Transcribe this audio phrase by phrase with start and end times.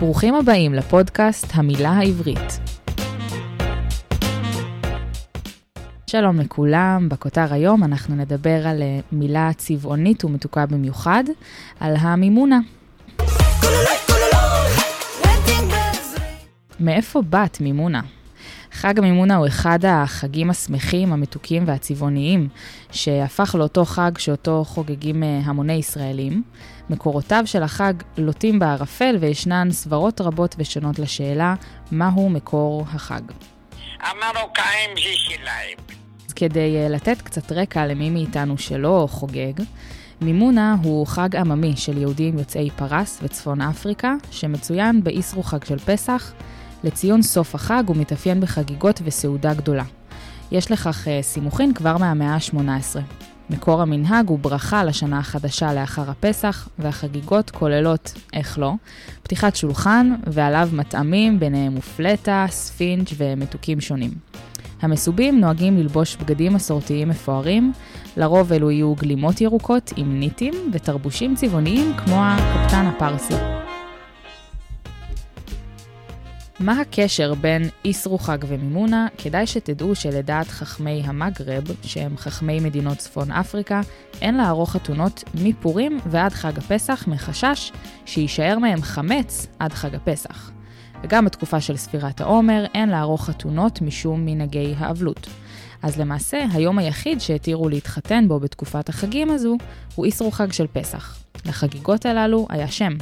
[0.00, 2.60] ברוכים הבאים לפודקאסט המילה העברית.
[6.06, 11.24] שלום לכולם, בכותר היום אנחנו נדבר על אה, מילה צבעונית ומתוקה במיוחד,
[11.80, 12.60] על המימונה.
[16.80, 18.00] מאיפה באת מימונה?
[18.72, 22.48] חג המימונה הוא אחד החגים השמחים, המתוקים והצבעוניים,
[22.92, 26.42] שהפך לאותו חג שאותו חוגגים אה, המוני ישראלים.
[26.90, 31.54] מקורותיו של החג לוטים בערפל וישנן סברות רבות ושונות לשאלה
[31.92, 33.20] מהו מקור החג.
[34.00, 35.78] המרוקאים זה שלהם.
[36.28, 39.52] אז כדי אה, לתת קצת רקע למי מאיתנו שלא חוגג,
[40.20, 46.32] מימונה הוא חג עממי של יהודים יוצאי פרס וצפון אפריקה, שמצוין באיסרו חג של פסח,
[46.84, 49.84] לציון סוף החג הוא מתאפיין בחגיגות וסעודה גדולה.
[50.52, 53.00] יש לכך uh, סימוכין כבר מהמאה ה-18.
[53.50, 58.72] מקור המנהג הוא ברכה לשנה החדשה לאחר הפסח, והחגיגות כוללות, איך לא,
[59.22, 64.10] פתיחת שולחן ועליו מטעמים, ביניהם מופלטה, ספינג' ומתוקים שונים.
[64.82, 67.72] המסובים נוהגים ללבוש בגדים מסורתיים מפוארים,
[68.16, 73.59] לרוב אלו יהיו גלימות ירוקות עם ניטים ותרבושים צבעוניים כמו הקפטאן הפרסי.
[76.60, 79.08] מה הקשר בין איסרו חג ומימונה?
[79.18, 83.80] כדאי שתדעו שלדעת חכמי המגרב, שהם חכמי מדינות צפון אפריקה,
[84.22, 87.72] אין לערוך חתונות מפורים ועד חג הפסח מחשש
[88.06, 90.50] שיישאר מהם חמץ עד חג הפסח.
[91.02, 95.28] וגם בתקופה של ספירת העומר אין לערוך חתונות משום מנהגי האבלות.
[95.82, 99.56] אז למעשה, היום היחיד שהתירו להתחתן בו בתקופת החגים הזו,
[99.94, 101.16] הוא איסרו חג של פסח.
[101.46, 102.92] לחגיגות הללו היה שם,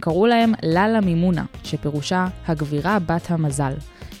[0.00, 3.72] קראו להם ללה מימונה, שפירושה הגבירה בת המזל,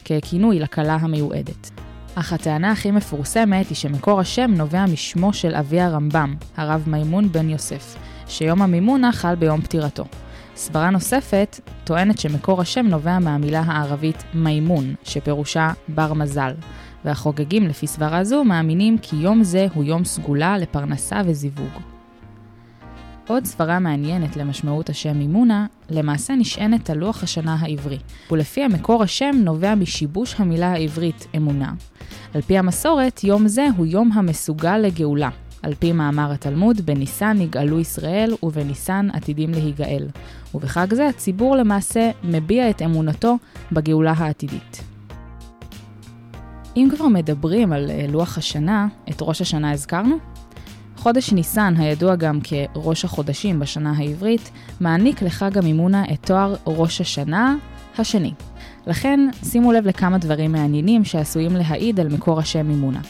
[0.04, 1.70] ככינוי לכלה המיועדת.
[2.14, 7.48] אך הטענה הכי מפורסמת היא שמקור השם נובע משמו של אבי הרמב"ם, הרב מימון בן
[7.50, 7.96] יוסף,
[8.28, 10.04] שיום המימונה חל ביום פטירתו.
[10.56, 16.52] סברה נוספת טוענת שמקור השם נובע מהמילה הערבית מימון, שפירושה בר מזל,
[17.04, 21.97] והחוגגים לפי סברה זו מאמינים כי יום זה הוא יום סגולה לפרנסה וזיווג.
[23.28, 27.98] עוד סברה מעניינת למשמעות השם מימונה, למעשה נשענת על לוח השנה העברי,
[28.30, 31.72] ולפי המקור השם נובע משיבוש המילה העברית אמונה.
[32.34, 35.28] על פי המסורת, יום זה הוא יום המסוגל לגאולה.
[35.62, 40.08] על פי מאמר התלמוד, בניסן נגאלו ישראל ובניסן עתידים להיגאל.
[40.54, 43.36] ובחג זה הציבור למעשה מביע את אמונתו
[43.72, 44.82] בגאולה העתידית.
[46.76, 50.37] אם כבר מדברים על אה, לוח השנה, את ראש השנה הזכרנו?
[50.98, 54.50] חודש ניסן, הידוע גם כראש החודשים בשנה העברית,
[54.80, 57.56] מעניק לחג המימונה את תואר ראש השנה
[57.98, 58.32] השני.
[58.86, 63.00] לכן, שימו לב לכמה דברים מעניינים שעשויים להעיד על מקור השם מימונה.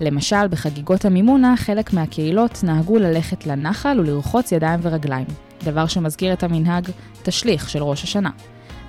[0.00, 5.26] למשל, בחגיגות המימונה, חלק מהקהילות נהגו ללכת לנחל ולרחוץ ידיים ורגליים,
[5.64, 6.88] דבר שמזכיר את המנהג
[7.22, 8.30] תשליך של ראש השנה.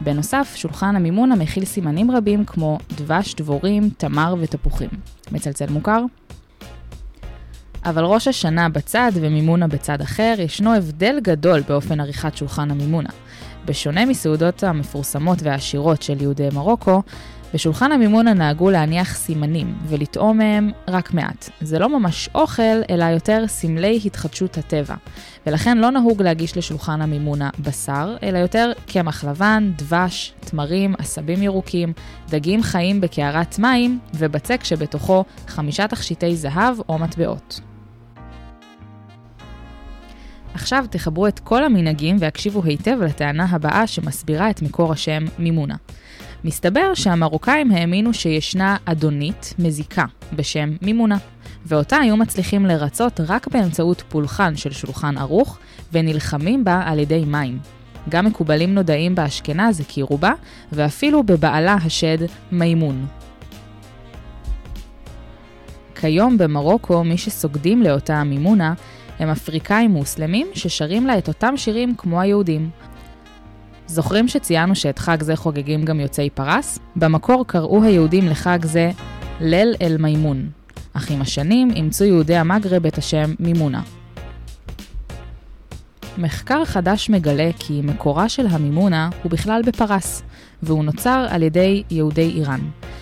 [0.02, 4.90] בנוסף, שולחן המימונה מכיל סימנים רבים כמו דבש, דבורים, תמר ותפוחים.
[5.32, 6.04] מצלצל מוכר?
[7.90, 13.10] אבל ראש השנה בצד ומימונה בצד אחר, ישנו הבדל גדול באופן עריכת שולחן המימונה.
[13.66, 17.02] בשונה מסעודות המפורסמות והעשירות של יהודי מרוקו,
[17.54, 21.50] בשולחן המימונה נהגו להניח סימנים ולטעום מהם רק מעט.
[21.62, 24.96] זה לא ממש אוכל, אלא יותר סמלי התחדשות הטבע.
[25.48, 31.94] ולכן לא נהוג להגיש לשולחן המימונה בשר, אלא יותר קמח לבן, דבש, תמרים, עשבים ירוקים,
[32.30, 37.60] דגים חיים בקערת מים, ובצק שבתוכו חמישה תכשיטי זהב או מטבעות.
[40.58, 45.76] עכשיו תחברו את כל המנהגים והקשיבו היטב לטענה הבאה שמסבירה את מקור השם מימונה.
[46.44, 51.18] מסתבר שהמרוקאים האמינו שישנה אדונית מזיקה בשם מימונה,
[51.66, 55.58] ואותה היו מצליחים לרצות רק באמצעות פולחן של שולחן ערוך,
[55.94, 57.60] ונלחמים בה על ידי מים.
[58.10, 60.32] גם מקובלים נודעים באשכנז הכירו בה,
[60.72, 62.18] ואפילו בבעלה השד
[62.52, 63.06] מימון.
[65.96, 68.74] כיום במרוקו מי שסוגדים לאותה מימונה
[69.20, 72.70] הם אפריקאים מוסלמים ששרים לה את אותם שירים כמו היהודים.
[73.88, 76.80] זוכרים שציינו שאת חג זה חוגגים גם יוצאי פרס?
[76.96, 78.92] במקור קראו היהודים לחג זה
[79.42, 80.50] ליל אל מימון,
[80.94, 83.82] אך עם השנים אימצו יהודי המגרב את השם מימונה.
[86.18, 90.24] מחקר חדש מגלה כי מקורה של המימונה הוא בכלל בפרס,
[90.64, 92.62] והוא נוצר על ידי יהודי איראן,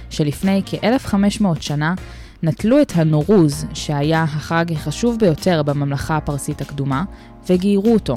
[0.09, 1.93] שלפני כ-1500 שנה
[2.45, 7.03] נטלו את הנורוז, שהיה החג החשוב ביותר בממלכה הפרסית הקדומה,
[7.49, 8.15] וגיירו אותו.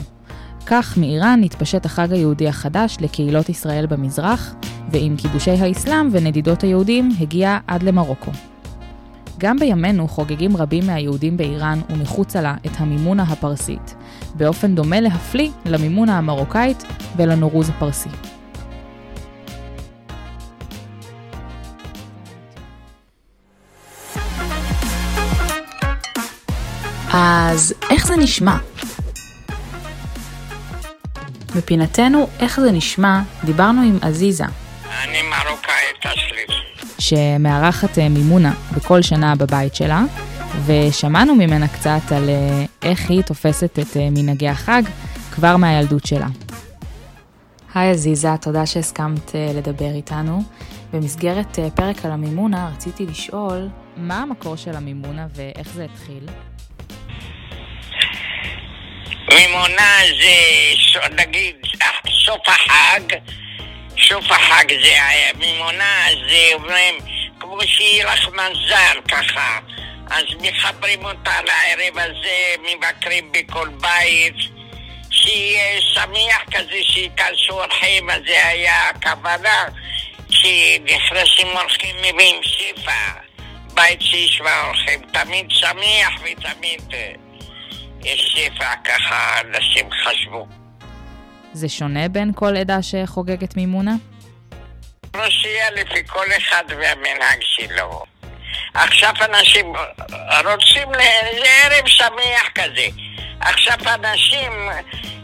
[0.67, 4.55] כך מאיראן התפשט החג היהודי החדש לקהילות ישראל במזרח,
[4.91, 8.31] ועם כיבושי האסלאם ונדידות היהודים הגיע עד למרוקו.
[9.39, 13.95] גם בימינו חוגגים רבים מהיהודים באיראן ומחוצה לה את המימונה הפרסית,
[14.35, 16.85] באופן דומה להפליא למימונה המרוקאית
[17.17, 18.28] ולנורוז הפרסי.
[27.21, 28.57] אז איך זה נשמע?
[31.57, 34.45] בפינתנו איך זה נשמע, דיברנו עם עזיזה.
[34.45, 36.51] אני מרוקאית אסלית.
[36.99, 40.03] שמארחת אה, מימונה בכל שנה בבית שלה,
[40.67, 44.83] ושמענו ממנה קצת על אה, איך היא תופסת את אה, מנהגי החג
[45.33, 46.29] כבר מהילדות שלה.
[47.75, 50.43] היי עזיזה, תודה שהסכמת לדבר איתנו.
[50.93, 56.29] במסגרת פרק על המימונה רציתי לשאול, מה המקור של המימונה ואיך זה התחיל?
[59.35, 61.57] מימונה זה, נגיד,
[62.25, 63.01] סוף החג,
[64.09, 64.95] סוף החג זה
[65.39, 66.95] מימונה, זה אומרים,
[67.41, 69.59] כמו שיהיה לך מזל ככה.
[70.11, 74.35] אז מחברים אותה לערב הזה, מבקרים בכל בית,
[75.11, 79.65] שיהיה שמח כזה, שייכנסו אורחים, אז זה היה הכוונה,
[80.31, 83.11] שנכנסים אורחים מביאים שיפה,
[83.75, 86.95] בית שישמע אורחים, תמיד שמח ותמיד...
[88.15, 90.47] יש שיפה, ככה אנשים חשבו.
[91.53, 93.95] זה שונה בין כל עדה שחוגגת מימונה?
[95.17, 98.03] רוסיה לפי כל אחד והמנהג שלו.
[98.75, 99.73] עכשיו אנשים
[100.45, 100.89] רוצים,
[101.39, 102.87] זה ערב שמח כזה.
[103.41, 104.53] עכשיו אנשים,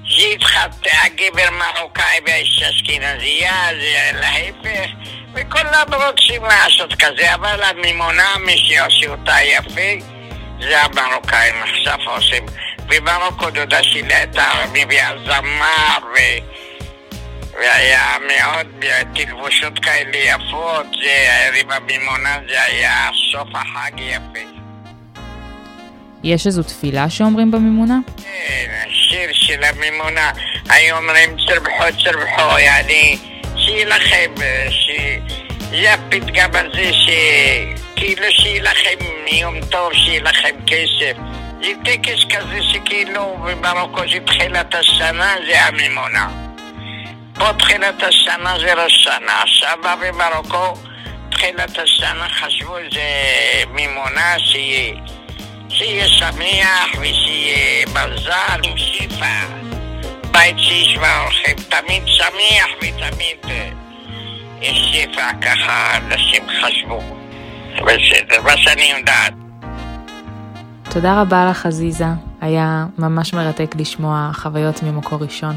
[0.04, 4.90] שהתחת הגבר מרוקאי והאיש אשכנזייה, זה להפך,
[5.34, 10.06] וכולם רוצים לעשות כזה, אבל המימונה, מי שעושה אותה יפה,
[10.60, 12.46] זה המרוקאים עכשיו עושים.
[12.86, 16.18] במרוקו דודה שלי הייתה מביאה זמר ו...
[17.54, 18.84] והיה מאוד
[19.14, 24.54] תלבושות כאלה יפות, זה ערב המימונה זה היה סוף החג יפה.
[26.24, 27.98] יש איזו תפילה שאומרים במימונה?
[28.24, 30.30] כן, שיר של המימונה,
[30.68, 33.18] היו אומרים צרבחו צרבחו, יעני,
[33.56, 34.34] שיהיה לכם,
[34.70, 34.90] ש...
[35.70, 37.08] זה הפתגם הזה ש...
[37.96, 41.43] כאילו שיהיה לכם יום טוב, שיהיה לכם כסף.
[41.64, 46.28] זה טקס כזה שכאילו במרוקו זה תחילת השנה, זה המימונה.
[47.34, 50.74] פה תחילת השנה זה ראש שנה, שמה במרוקו
[51.30, 53.02] תחילת השנה חשבו זה
[53.70, 54.94] מימונה, שיהיה,
[55.68, 59.36] שיהיה שמח ושיהיה מזל עם שיפה.
[60.30, 63.68] בית שישמע אורחים תמיד שמח ותמיד אה,
[64.60, 67.00] יש שיפה, ככה אנשים חשבו.
[67.82, 69.43] בסדר, מה שאני יודעת.
[70.94, 72.06] תודה רבה לך עזיזה,
[72.40, 75.54] היה ממש מרתק לשמוע חוויות ממקור ראשון.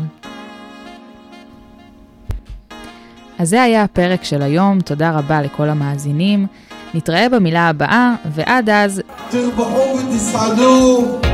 [3.40, 6.48] אז זה היה הפרק של היום, תודה רבה לכל המאזינים.
[6.94, 9.02] נתראה במילה הבאה, ועד אז...
[9.30, 11.27] תרבחו ותסעדו!